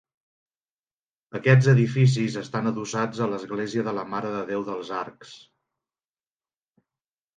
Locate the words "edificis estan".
1.73-2.69